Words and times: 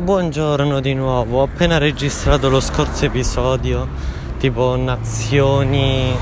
Buongiorno 0.00 0.78
di 0.78 0.94
nuovo, 0.94 1.40
ho 1.40 1.42
appena 1.42 1.76
registrato 1.76 2.48
lo 2.48 2.60
scorso 2.60 3.06
episodio, 3.06 3.88
tipo 4.38 4.76
Nazioni... 4.76 6.14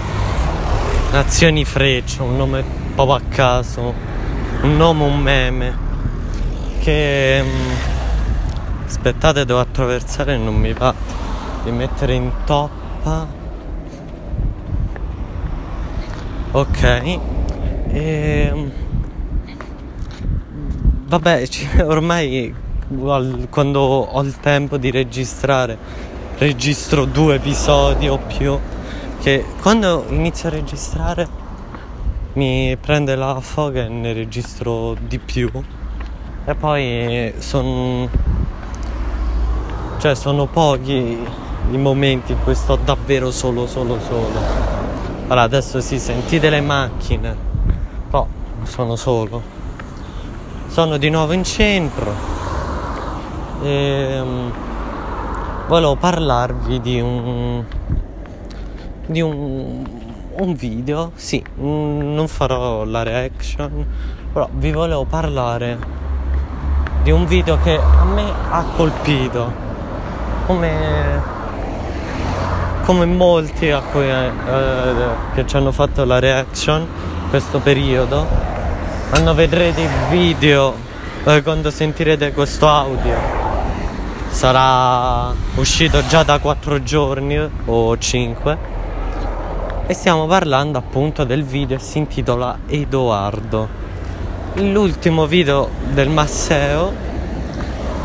Nazioni 1.12 1.62
Freccia, 1.66 2.22
un 2.22 2.38
nome 2.38 2.64
proprio 2.94 3.16
a 3.16 3.20
caso, 3.28 3.92
un 4.62 4.76
nome, 4.78 5.04
un 5.04 5.18
meme, 5.18 5.76
che... 6.80 7.42
mm, 7.44 7.70
Aspettate, 8.86 9.44
devo 9.44 9.60
attraversare 9.60 10.32
e 10.32 10.38
non 10.38 10.54
mi 10.54 10.72
va 10.72 10.94
di 11.62 11.70
mettere 11.70 12.14
in 12.14 12.30
toppa. 12.46 13.26
Ok, 16.52 17.18
e... 17.88 18.70
Vabbè, 21.08 21.46
ci- 21.46 21.68
ormai 21.84 22.64
quando 23.50 23.80
ho 23.80 24.22
il 24.22 24.38
tempo 24.38 24.76
di 24.76 24.90
registrare, 24.90 25.76
registro 26.38 27.04
due 27.04 27.36
episodi 27.36 28.08
o 28.08 28.18
più. 28.18 28.58
Che 29.20 29.44
quando 29.60 30.04
inizio 30.08 30.48
a 30.48 30.52
registrare 30.52 31.26
mi 32.34 32.76
prende 32.76 33.16
la 33.16 33.40
foga 33.40 33.84
e 33.84 33.88
ne 33.88 34.12
registro 34.12 34.94
di 35.00 35.18
più. 35.18 35.50
E 36.44 36.54
poi 36.54 37.34
sono. 37.38 38.08
Cioè, 39.98 40.14
sono 40.14 40.46
pochi 40.46 41.18
i 41.70 41.76
momenti 41.78 42.32
in 42.32 42.42
cui 42.44 42.54
sto 42.54 42.76
davvero 42.76 43.30
solo, 43.30 43.66
solo, 43.66 43.98
solo. 44.00 44.38
Allora, 45.24 45.42
adesso 45.42 45.80
sì, 45.80 45.98
sentite 45.98 46.50
le 46.50 46.60
macchine. 46.60 47.34
Però 48.10 48.26
sono 48.62 48.94
solo. 48.94 49.42
Sono 50.68 50.98
di 50.98 51.08
nuovo 51.08 51.32
in 51.32 51.42
centro. 51.42 52.35
E 53.62 54.22
volevo 55.66 55.96
parlarvi 55.96 56.80
di 56.80 57.00
un 57.00 57.64
di 59.06 59.20
un, 59.20 59.84
un 60.32 60.54
video, 60.54 61.12
sì, 61.14 61.42
non 61.54 62.26
farò 62.28 62.84
la 62.84 63.02
reaction, 63.02 63.86
però 64.32 64.48
vi 64.52 64.72
volevo 64.72 65.04
parlare 65.04 65.78
di 67.02 67.10
un 67.12 67.24
video 67.24 67.58
che 67.62 67.78
a 67.78 68.04
me 68.04 68.24
ha 68.50 68.64
colpito, 68.76 69.52
come, 70.46 71.22
come 72.84 73.06
molti 73.06 73.70
a 73.70 73.80
cui, 73.80 74.08
eh, 74.08 74.34
che 75.34 75.46
ci 75.46 75.56
hanno 75.56 75.70
fatto 75.70 76.04
la 76.04 76.18
reaction 76.18 76.86
questo 77.30 77.60
periodo, 77.60 78.26
quando 79.08 79.34
vedrete 79.34 79.82
il 79.82 80.08
video, 80.10 80.74
eh, 81.24 81.42
quando 81.42 81.70
sentirete 81.70 82.32
questo 82.32 82.68
audio 82.68 83.45
sarà 84.36 85.32
uscito 85.54 86.06
già 86.08 86.22
da 86.22 86.38
4 86.38 86.82
giorni 86.82 87.38
o 87.64 87.96
5 87.96 88.58
e 89.86 89.94
stiamo 89.94 90.26
parlando 90.26 90.76
appunto 90.76 91.24
del 91.24 91.42
video 91.42 91.78
si 91.78 91.96
intitola 91.96 92.58
Edoardo. 92.66 93.66
L'ultimo 94.56 95.24
video 95.24 95.70
del 95.90 96.10
Masseo. 96.10 96.92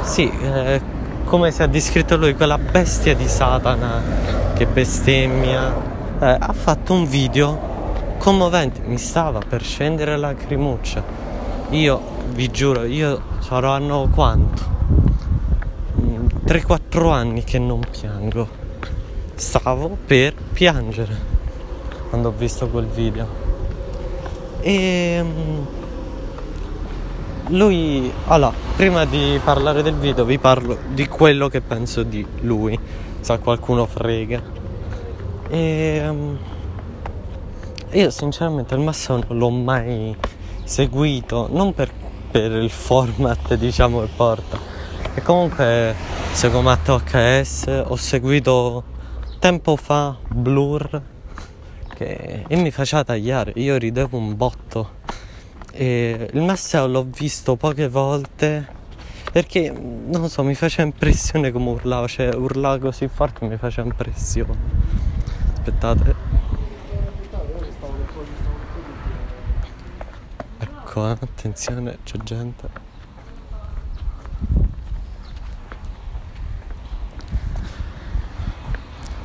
Sì 0.04 0.32
eh, 0.42 0.82
come 1.26 1.52
si 1.52 1.64
è 1.64 1.68
descritto 1.68 2.16
lui 2.16 2.34
quella 2.34 2.58
bestia 2.58 3.14
di 3.14 3.28
Satana 3.28 4.02
che 4.54 4.66
bestemmia 4.68 5.76
eh, 6.18 6.38
ha 6.40 6.54
fatto 6.54 6.94
un 6.94 7.08
video 7.08 8.16
commovente. 8.20 8.80
Mi 8.86 8.98
stava 8.98 9.42
per 9.46 9.62
scendere 9.64 10.12
la 10.12 10.30
lacrimuccia. 10.30 11.04
Io 11.72 12.02
vi 12.30 12.50
giuro 12.50 12.86
io 12.86 13.22
saranno 13.40 14.08
quanto 14.14 14.81
3-4 16.52 17.14
anni 17.14 17.46
che 17.46 17.60
non 17.60 17.80
piango. 17.80 18.46
Stavo 19.36 19.98
per 20.06 20.34
piangere 20.34 21.16
quando 22.10 22.28
ho 22.28 22.34
visto 22.36 22.68
quel 22.68 22.88
video. 22.88 23.26
E 24.60 25.24
mm, 25.24 25.62
lui, 27.56 28.12
allora, 28.26 28.52
prima 28.76 29.06
di 29.06 29.40
parlare 29.42 29.82
del 29.82 29.94
video 29.94 30.26
vi 30.26 30.40
parlo 30.40 30.78
di 30.90 31.08
quello 31.08 31.48
che 31.48 31.62
penso 31.62 32.04
di 32.04 32.28
lui, 32.42 32.78
se 33.22 33.40
qualcuno 33.40 33.86
frega. 33.86 34.42
E 35.48 36.02
mm, 36.04 36.36
io 37.92 38.10
sinceramente 38.10 38.74
il 38.74 38.82
Massimo 38.82 39.24
non 39.26 39.38
l'ho 39.38 39.50
mai 39.52 40.14
seguito, 40.66 41.48
non 41.50 41.74
per, 41.74 41.90
per 42.30 42.52
il 42.52 42.70
format 42.70 43.54
diciamo 43.56 44.02
che 44.02 44.10
porta. 44.14 44.60
E 45.14 45.22
comunque 45.22 46.21
secondo 46.34 46.70
Matteo 46.70 47.00
HS 47.00 47.84
ho 47.88 47.96
seguito 47.96 48.84
tempo 49.40 49.76
fa 49.76 50.18
Blur 50.30 51.02
che 51.94 52.46
e 52.48 52.56
mi 52.56 52.72
faceva 52.72 53.04
tagliare, 53.04 53.54
io 53.56 53.78
ridevo 53.78 54.18
un 54.18 54.36
botto. 54.36 55.00
E 55.72 56.30
il 56.34 56.42
Masseo 56.42 56.88
l'ho 56.88 57.04
visto 57.04 57.56
poche 57.56 57.88
volte 57.88 58.80
perché 59.32 59.72
non 59.72 60.22
lo 60.22 60.28
so, 60.28 60.44
mi 60.44 60.56
faceva 60.56 60.84
impressione 60.84 61.52
come 61.52 61.70
urlava, 61.70 62.08
cioè 62.08 62.34
urlava 62.34 62.80
così 62.80 63.08
forte 63.08 63.46
mi 63.46 63.58
faceva 63.58 63.88
impressione. 63.88 64.58
Aspettate. 65.54 66.16
Ecco, 70.60 71.08
eh, 71.08 71.12
attenzione, 71.12 72.00
c'è 72.04 72.18
gente. 72.18 72.91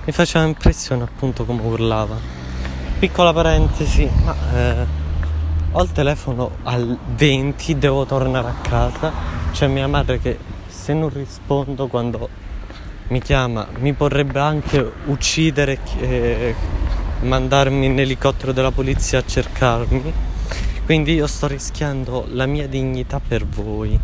Mi 0.06 0.12
faceva 0.12 0.44
impressione 0.44 1.02
appunto 1.02 1.44
come 1.44 1.62
urlava. 1.62 2.16
Piccola 3.00 3.32
parentesi, 3.32 4.08
ma 4.22 4.36
eh, 4.54 4.86
ho 5.72 5.82
il 5.82 5.90
telefono 5.90 6.58
al 6.62 6.96
20, 7.16 7.76
devo 7.76 8.06
tornare 8.06 8.46
a 8.46 8.54
casa. 8.62 9.12
C'è 9.50 9.66
mia 9.66 9.88
madre 9.88 10.20
che 10.20 10.38
se 10.68 10.94
non 10.94 11.08
rispondo 11.08 11.88
quando 11.88 12.28
mi 13.08 13.20
chiama 13.20 13.66
mi 13.80 13.90
vorrebbe 13.90 14.38
anche 14.38 14.92
uccidere 15.06 15.80
e 15.98 16.54
mandarmi 17.22 17.86
in 17.86 17.98
elicottero 17.98 18.52
della 18.52 18.70
polizia 18.70 19.18
a 19.18 19.26
cercarmi. 19.26 20.12
Quindi 20.84 21.14
io 21.14 21.26
sto 21.26 21.48
rischiando 21.48 22.28
la 22.30 22.46
mia 22.46 22.68
dignità 22.68 23.18
per 23.18 23.44
voi, 23.44 23.98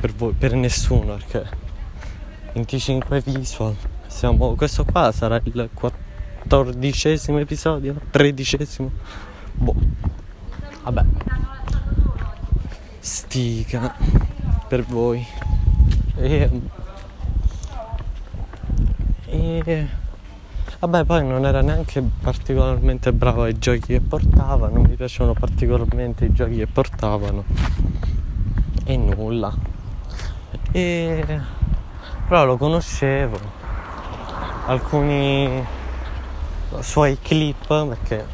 per 0.00 0.14
voi, 0.14 0.34
per 0.34 0.54
nessuno, 0.54 1.16
perché 1.16 1.48
25 2.52 3.22
visual. 3.26 3.76
Siamo, 4.12 4.54
questo 4.54 4.84
qua 4.84 5.10
sarà 5.10 5.40
il 5.42 5.70
quattordicesimo 5.74 7.38
episodio, 7.38 7.96
tredicesimo. 8.10 8.90
Boh. 9.54 9.74
Vabbè. 10.84 11.04
Stica 13.00 13.96
per 14.68 14.84
voi. 14.84 15.26
E, 16.16 16.50
e 19.24 19.88
vabbè, 20.78 21.04
poi 21.04 21.26
non 21.26 21.44
era 21.46 21.62
neanche 21.62 22.00
particolarmente 22.20 23.12
bravo 23.12 23.44
ai 23.44 23.58
giochi 23.58 23.80
che 23.80 24.00
portava, 24.00 24.68
non 24.68 24.82
mi 24.82 24.94
piacevano 24.94 25.32
particolarmente 25.32 26.26
i 26.26 26.32
giochi 26.32 26.56
che 26.56 26.66
portavano. 26.68 27.44
E 28.84 28.96
nulla. 28.96 29.52
E 30.70 31.40
però 32.28 32.44
lo 32.44 32.56
conoscevo 32.56 33.61
alcuni 34.66 35.64
suoi 36.80 37.18
clip 37.20 37.66
perché 37.66 38.24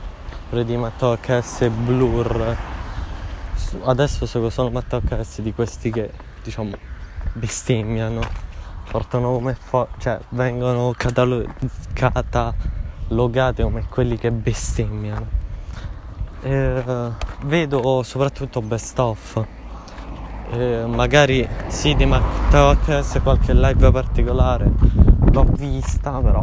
HS 0.50 1.60
e 1.62 1.70
Blur 1.70 2.56
adesso 3.84 4.26
sono 4.50 4.70
Matteo 4.70 5.00
HS 5.00 5.40
di 5.40 5.52
questi 5.52 5.90
che 5.90 6.10
diciamo 6.42 6.72
bestemmiano 7.32 8.20
portano 8.90 9.32
come 9.32 9.54
fo- 9.54 9.88
cioè 9.98 10.18
vengono 10.30 10.92
catalo- 10.96 11.44
catalogati 11.92 13.62
come 13.62 13.86
quelli 13.88 14.16
che 14.16 14.30
bestemmiano. 14.30 15.26
Eh, 16.40 16.82
vedo 17.42 18.02
soprattutto 18.02 18.62
best 18.62 18.98
of. 18.98 19.44
Eh, 20.50 20.84
magari 20.86 21.46
sì 21.66 21.94
di 21.94 22.06
Matteo 22.06 22.74
HS 22.74 23.20
qualche 23.22 23.52
live 23.52 23.90
particolare 23.90 25.07
l'ho 25.32 25.44
vista 25.56 26.12
però. 26.20 26.42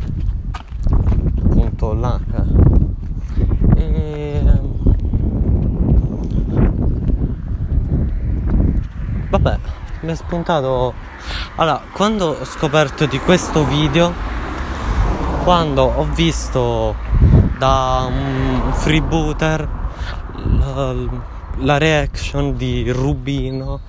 Appunto 1.43 1.93
là 1.93 2.19
e 3.75 4.41
vabbè 9.29 9.57
mi 10.01 10.11
è 10.11 10.15
spuntato. 10.15 10.93
Allora 11.55 11.81
quando 11.91 12.37
ho 12.39 12.45
scoperto 12.45 13.05
di 13.05 13.19
questo 13.19 13.65
video 13.65 14.13
quando 15.43 15.83
ho 15.83 16.05
visto 16.05 16.95
da 17.57 18.07
un 18.09 18.73
freebooter 18.73 19.67
la, 20.57 20.93
la 21.57 21.77
reaction 21.77 22.55
di 22.57 22.91
Rubino 22.91 23.79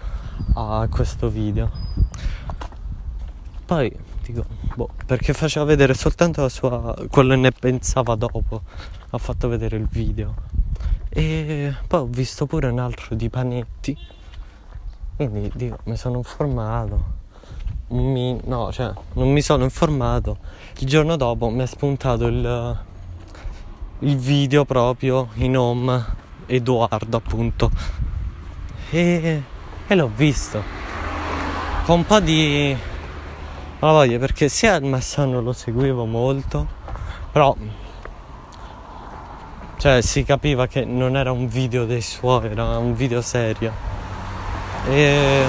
a 0.54 0.86
questo 0.90 1.28
video 1.28 1.85
poi 3.66 3.92
dico, 4.22 4.44
boh, 4.74 4.88
perché 5.04 5.32
faceva 5.32 5.64
vedere 5.64 5.92
soltanto 5.92 6.40
la 6.40 6.48
sua, 6.48 6.94
quello 7.10 7.34
che 7.34 7.40
ne 7.40 7.50
pensava 7.50 8.14
dopo, 8.14 8.62
ha 9.10 9.18
fatto 9.18 9.48
vedere 9.48 9.76
il 9.76 9.88
video. 9.90 10.34
E 11.08 11.74
poi 11.86 12.00
ho 12.00 12.06
visto 12.06 12.46
pure 12.46 12.68
un 12.68 12.78
altro 12.78 13.16
di 13.16 13.28
panetti, 13.28 13.98
quindi 15.16 15.50
dico, 15.54 15.78
mi 15.84 15.96
sono 15.96 16.18
informato. 16.18 17.14
Mi, 17.88 18.40
no, 18.44 18.72
cioè, 18.72 18.92
non 19.14 19.30
mi 19.30 19.40
sono 19.40 19.64
informato. 19.64 20.38
Il 20.78 20.86
giorno 20.86 21.16
dopo 21.16 21.50
mi 21.50 21.62
è 21.62 21.66
spuntato 21.66 22.26
il, 22.26 22.78
il 24.00 24.16
video 24.16 24.64
proprio 24.64 25.28
in 25.34 25.56
home 25.56 26.04
Edoardo 26.46 27.16
appunto 27.16 27.70
e, 28.90 29.42
e 29.86 29.94
l'ho 29.96 30.10
visto 30.14 30.62
con 31.84 31.98
un 31.98 32.06
po' 32.06 32.20
di 32.20 32.76
la 33.86 33.92
voglia 33.92 34.18
perché 34.18 34.48
sia 34.48 34.74
il 34.76 34.84
Massano 34.84 35.40
lo 35.40 35.52
seguivo 35.52 36.04
molto 36.04 36.66
però 37.32 37.54
cioè 39.78 40.00
si 40.00 40.24
capiva 40.24 40.66
che 40.66 40.84
non 40.84 41.16
era 41.16 41.30
un 41.32 41.48
video 41.48 41.84
dei 41.84 42.00
suoi 42.00 42.46
era 42.46 42.78
un 42.78 42.94
video 42.94 43.20
serio. 43.20 43.72
E 44.88 45.44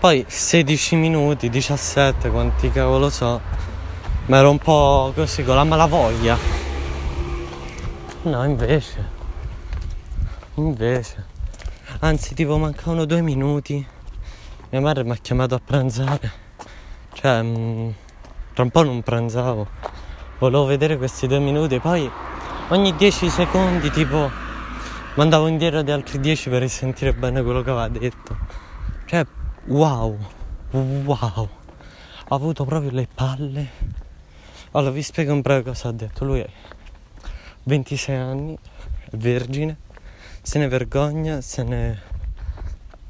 poi 0.00 0.24
16 0.26 0.96
minuti 0.96 1.48
17 1.48 2.28
quanti 2.30 2.70
cavolo 2.70 3.08
so 3.08 3.40
ma 4.26 4.38
ero 4.38 4.50
un 4.50 4.58
po' 4.58 5.12
così 5.14 5.44
con 5.44 5.54
la 5.54 5.64
malavoglia. 5.64 6.36
No 8.22 8.44
invece 8.44 9.20
invece 10.54 11.24
anzi 12.00 12.34
tipo 12.34 12.58
mancavano 12.58 13.04
due 13.04 13.22
minuti 13.22 13.86
mia 14.72 14.80
madre 14.80 15.04
mi 15.04 15.10
ha 15.10 15.16
chiamato 15.16 15.54
a 15.54 15.60
pranzare. 15.62 16.32
Cioè 17.12 17.42
mh, 17.42 17.58
mm, 17.58 17.90
tra 18.54 18.62
un 18.62 18.70
po' 18.70 18.82
non 18.82 19.02
pranzavo. 19.02 19.68
Volevo 20.38 20.64
vedere 20.64 20.96
questi 20.96 21.26
due 21.26 21.38
minuti 21.38 21.78
poi 21.78 22.10
ogni 22.68 22.96
10 22.96 23.28
secondi 23.28 23.90
tipo 23.90 24.30
mandavo 25.14 25.46
indietro 25.46 25.82
di 25.82 25.90
altri 25.90 26.18
10 26.18 26.48
per 26.48 26.62
risentire 26.62 27.12
bene 27.12 27.42
quello 27.42 27.62
che 27.62 27.70
aveva 27.70 27.88
detto. 27.88 28.36
Cioè 29.04 29.26
wow 29.66 30.16
wow. 30.70 31.48
Ho 32.28 32.34
avuto 32.34 32.64
proprio 32.64 32.90
le 32.92 33.06
palle. 33.14 33.68
Allora 34.70 34.90
vi 34.90 35.02
spiego 35.02 35.34
un 35.34 35.42
breve 35.42 35.64
cosa 35.64 35.88
ha 35.88 35.92
detto. 35.92 36.24
Lui 36.24 36.40
è 36.40 36.48
26 37.64 38.16
anni 38.16 38.58
è 39.10 39.16
vergine 39.16 39.76
se 40.42 40.58
ne 40.58 40.66
vergogna, 40.66 41.40
se 41.40 41.62
ne... 41.62 42.00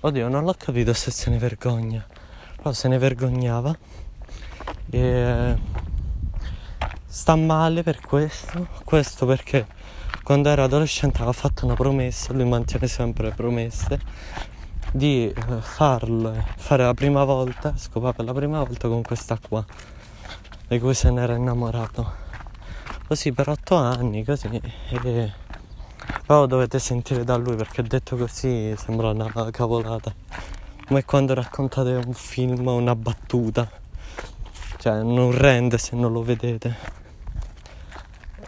Oddio, 0.05 0.29
non 0.29 0.43
l'ho 0.43 0.55
capito 0.59 0.93
se 0.95 1.13
se 1.13 1.31
ne 1.31 1.39
vergogna, 1.39 2.05
però 2.57 2.73
se 2.73 2.89
ne 2.89 2.99
vergognava 2.99 3.73
e 4.91 5.57
sta 7.07 7.37
male 7.37 7.85
per 7.85 8.01
questo, 8.01 8.67
questo 8.83 9.27
perché 9.27 9.65
quando 10.25 10.49
era 10.49 10.65
adolescente 10.65 11.19
aveva 11.19 11.31
fatto 11.31 11.67
una 11.67 11.75
promessa, 11.75 12.33
lui 12.33 12.49
mantiene 12.49 12.89
sempre 12.89 13.31
promesse, 13.31 14.01
di 14.91 15.29
eh, 15.29 15.61
farlo, 15.61 16.35
fare 16.57 16.83
la 16.83 16.95
prima 16.95 17.23
volta, 17.23 17.75
scopare 17.77 18.25
la 18.25 18.33
prima 18.35 18.61
volta 18.65 18.89
con 18.89 19.03
questa 19.03 19.39
qua, 19.39 19.65
di 20.67 20.81
cui 20.81 20.95
se 20.95 21.13
ne 21.13 21.23
era 21.23 21.37
innamorato. 21.37 22.13
Così 23.07 23.31
per 23.31 23.51
otto 23.51 23.77
anni, 23.77 24.25
così. 24.25 24.61
E 24.89 25.33
però 26.32 26.46
dovete 26.46 26.79
sentire 26.79 27.25
da 27.25 27.37
lui 27.37 27.56
perché 27.56 27.82
detto 27.82 28.17
così 28.17 28.73
sembra 28.79 29.11
una 29.11 29.50
cavolata. 29.50 30.14
Come 30.87 31.05
quando 31.05 31.34
raccontate 31.34 31.90
un 31.93 32.14
film 32.14 32.67
o 32.69 32.76
una 32.76 32.96
battuta. 32.96 33.70
Cioè 34.79 35.02
non 35.02 35.37
rende 35.37 35.76
se 35.76 35.94
non 35.94 36.11
lo 36.11 36.23
vedete. 36.23 36.75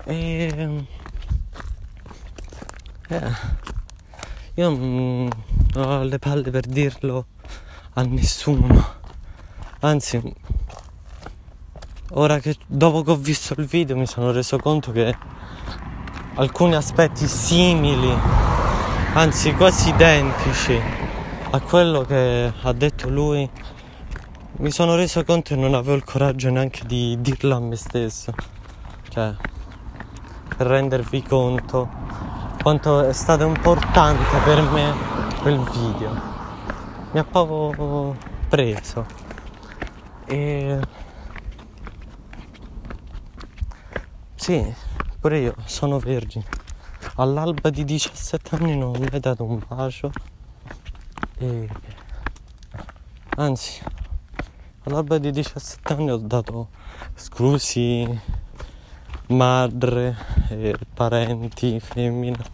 E... 0.04 0.86
Eh. 3.08 3.32
Io 4.54 4.68
non 4.70 5.28
ho 5.74 6.02
le 6.04 6.18
palle 6.18 6.50
per 6.50 6.64
dirlo 6.64 7.26
a 7.92 8.02
nessuno. 8.02 8.94
Anzi, 9.80 10.22
ora 12.12 12.38
che 12.38 12.56
dopo 12.66 13.02
che 13.02 13.10
ho 13.10 13.16
visto 13.16 13.52
il 13.60 13.66
video 13.66 13.94
mi 13.94 14.06
sono 14.06 14.32
reso 14.32 14.56
conto 14.56 14.90
che 14.90 15.14
alcuni 16.36 16.74
aspetti 16.74 17.26
simili, 17.28 18.12
anzi 19.12 19.54
quasi 19.54 19.90
identici 19.90 20.80
a 21.50 21.60
quello 21.60 22.02
che 22.02 22.52
ha 22.62 22.72
detto 22.72 23.08
lui, 23.08 23.48
mi 24.56 24.70
sono 24.70 24.96
reso 24.96 25.24
conto 25.24 25.54
che 25.54 25.60
non 25.60 25.74
avevo 25.74 25.94
il 25.94 26.04
coraggio 26.04 26.50
neanche 26.50 26.84
di 26.86 27.16
dirlo 27.20 27.56
a 27.56 27.60
me 27.60 27.76
stesso. 27.76 28.32
Cioè, 29.08 29.34
per 30.56 30.66
rendervi 30.66 31.22
conto 31.22 31.88
quanto 32.62 33.06
è 33.06 33.12
stato 33.12 33.44
importante 33.44 34.38
per 34.44 34.62
me 34.62 34.92
quel 35.40 35.58
video. 35.58 36.32
Mi 37.12 37.20
ha 37.20 37.24
proprio 37.24 38.16
preso. 38.48 39.06
E... 40.26 40.80
Sì, 44.34 44.74
Pure 45.24 45.38
io 45.38 45.54
sono 45.64 45.98
vergine. 45.98 46.44
All'alba 47.14 47.70
di 47.70 47.82
17 47.82 48.56
anni 48.56 48.76
non 48.76 48.90
mi 48.90 49.08
hai 49.10 49.20
dato 49.20 49.44
un 49.44 49.58
bacio. 49.66 50.12
E... 51.38 51.66
Anzi, 53.36 53.82
all'alba 54.82 55.16
di 55.16 55.30
17 55.30 55.92
anni 55.94 56.10
ho 56.10 56.18
dato 56.18 56.68
scusi, 57.14 58.06
madre, 59.28 60.14
e 60.50 60.76
parenti, 60.92 61.80
femmina. 61.80 62.44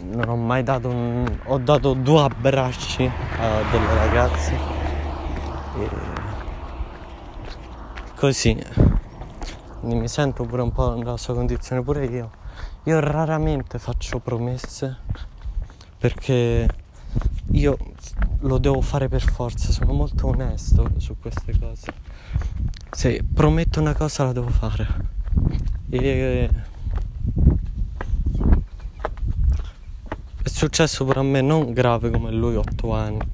Non 0.00 0.26
ho 0.26 0.36
mai 0.36 0.62
dato 0.62 0.88
un... 0.88 1.40
ho 1.44 1.58
dato 1.58 1.92
due 1.92 2.22
abbracci 2.22 3.04
a 3.04 3.60
delle 3.70 3.94
ragazze. 3.94 4.58
E... 5.78 5.88
Così 8.16 8.93
mi 9.84 10.08
sento 10.08 10.44
pure 10.44 10.62
un 10.62 10.72
po' 10.72 10.94
nella 10.94 11.16
sua 11.16 11.34
condizione 11.34 11.82
pure 11.82 12.06
io. 12.06 12.30
Io 12.84 13.00
raramente 13.00 13.78
faccio 13.78 14.18
promesse 14.18 14.96
perché 15.98 16.68
io 17.52 17.78
lo 18.40 18.58
devo 18.58 18.80
fare 18.80 19.08
per 19.08 19.22
forza, 19.22 19.72
sono 19.72 19.92
molto 19.92 20.26
onesto 20.26 20.90
su 20.96 21.16
queste 21.18 21.58
cose. 21.58 21.92
Se 22.90 23.22
prometto 23.32 23.80
una 23.80 23.94
cosa 23.94 24.24
la 24.24 24.32
devo 24.32 24.48
fare. 24.48 24.86
E 25.90 26.50
è 30.42 30.48
successo 30.48 31.06
a 31.08 31.22
me 31.22 31.40
non 31.40 31.72
grave 31.72 32.10
come 32.10 32.30
lui 32.32 32.56
8 32.56 32.92
anni. 32.92 33.32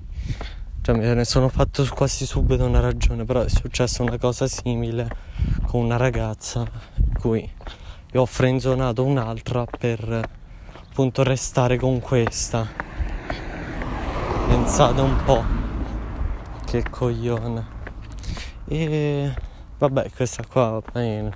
Cioè 0.82 0.96
me 0.96 1.12
ne 1.12 1.24
sono 1.24 1.48
fatto 1.48 1.86
quasi 1.94 2.24
subito 2.24 2.64
una 2.64 2.80
ragione, 2.80 3.24
però 3.24 3.42
è 3.42 3.48
successa 3.48 4.02
una 4.02 4.16
cosa 4.16 4.46
simile 4.46 5.08
con 5.70 5.84
una 5.84 5.96
ragazza 5.96 6.68
in 6.96 7.16
cui 7.16 7.48
ho 8.14 8.26
frenzonato 8.26 9.04
un'altra 9.04 9.64
per 9.64 10.28
appunto 10.88 11.22
restare 11.22 11.76
con 11.76 12.00
questa. 12.00 12.66
Pensate 14.48 15.00
un 15.00 15.16
po' 15.24 15.44
che 16.64 16.82
coglione. 16.90 17.64
E 18.66 19.32
vabbè, 19.78 20.10
questa 20.10 20.44
qua 20.44 20.82
mi 20.92 21.30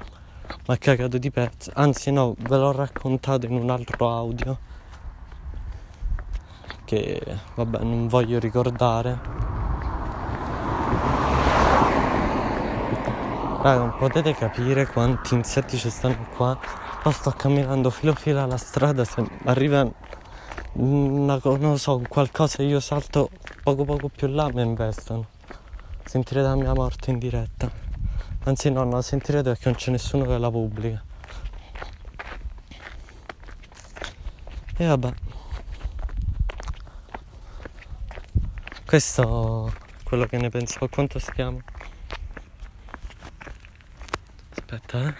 ha 0.67 0.77
cagato 0.79 1.17
di 1.17 1.31
pezzo. 1.31 1.71
Anzi 1.75 2.11
no, 2.11 2.35
ve 2.37 2.57
l'ho 2.57 2.73
raccontato 2.73 3.47
in 3.47 3.55
un 3.55 3.71
altro 3.71 4.11
audio 4.11 4.59
che 6.85 7.23
vabbè 7.55 7.85
non 7.85 8.09
voglio 8.09 8.41
ricordare 8.41 9.44
Raga, 13.65 13.79
non 13.79 13.97
potete 13.97 14.35
capire 14.35 14.87
quanti 14.87 15.33
insetti 15.33 15.79
ci 15.79 15.89
stanno 15.89 16.27
qua. 16.37 16.59
Ma 17.03 17.11
sto 17.11 17.31
camminando 17.31 17.89
filo 17.89 18.13
filo 18.13 18.43
alla 18.43 18.59
strada, 18.59 19.07
se 19.07 19.27
arriva 19.45 19.91
una, 20.75 21.41
non 21.43 21.79
so, 21.79 22.03
qualcosa 22.07 22.63
io 22.63 22.79
salto 22.79 23.31
poco 23.63 23.85
poco 23.85 24.11
più 24.11 24.27
là 24.27 24.51
mi 24.53 24.61
investono. 24.61 25.29
Sentirete 26.05 26.47
la 26.47 26.57
mia 26.57 26.75
morte 26.75 27.11
in 27.11 27.19
diretta. 27.19 27.71
Anzi 28.45 28.71
no, 28.71 28.83
non 28.83 28.91
la 28.91 29.01
sentirete 29.01 29.53
perché 29.53 29.71
non 29.71 29.77
c'è 29.77 29.91
nessuno 29.93 30.27
che 30.27 30.37
la 30.37 30.51
pubblica. 30.51 31.03
E 34.77 34.87
vabbè. 34.87 35.15
Questo 38.85 39.69
è 39.69 40.03
quello 40.03 40.27
che 40.27 40.37
ne 40.37 40.51
penso. 40.51 40.87
Quanto 40.91 41.19
stiamo? 41.19 41.63
Aspetta 44.65 45.09
eh. 45.09 45.15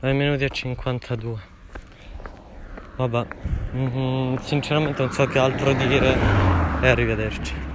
9 0.00 0.16
minuti 0.16 0.44
e 0.44 0.48
52 0.48 1.40
vabbè. 2.96 3.26
Mm, 3.74 4.36
sinceramente 4.36 5.02
non 5.02 5.12
so 5.12 5.26
che 5.26 5.38
altro 5.38 5.74
dire 5.74 6.16
e 6.80 6.88
arrivederci 6.88 7.74